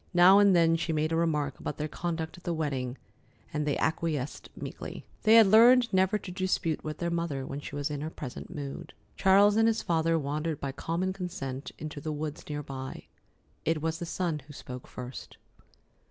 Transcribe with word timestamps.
Now 0.15 0.39
and 0.39 0.55
then 0.55 0.77
she 0.77 0.91
made 0.91 1.11
a 1.11 1.15
remark 1.15 1.59
about 1.59 1.77
their 1.77 1.87
conduct 1.87 2.35
at 2.35 2.43
the 2.43 2.55
wedding, 2.55 2.97
and 3.53 3.67
they 3.67 3.77
acquiesced 3.77 4.49
meekly. 4.57 5.05
They 5.21 5.35
had 5.35 5.45
learned 5.45 5.93
never 5.93 6.17
to 6.17 6.31
dispute 6.31 6.83
with 6.83 6.97
their 6.97 7.11
mother 7.11 7.45
when 7.45 7.59
she 7.59 7.75
was 7.75 7.91
in 7.91 8.01
her 8.01 8.09
present 8.09 8.49
mood. 8.49 8.93
Charles 9.15 9.57
and 9.57 9.67
his 9.67 9.83
father 9.83 10.17
wandered 10.17 10.59
by 10.59 10.71
common 10.71 11.13
consent 11.13 11.71
into 11.77 12.01
the 12.01 12.11
woods 12.11 12.49
near 12.49 12.63
by. 12.63 13.03
It 13.63 13.79
was 13.83 13.99
the 13.99 14.07
son 14.07 14.39
who 14.47 14.53
spoke 14.53 14.87
first. 14.87 15.37